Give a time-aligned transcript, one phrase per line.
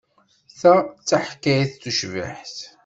[0.59, 2.57] Ta d taḥkayt tucbiḥt.